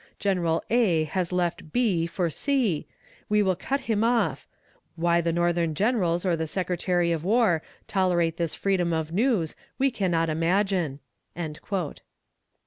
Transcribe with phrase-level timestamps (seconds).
[0.17, 2.87] General A has left B for C.
[3.29, 4.47] We will cut him off.
[4.95, 9.91] Why the Northern generals or the Secretary of War tolerate this freedom of news we
[9.91, 11.01] cannot imagine.'"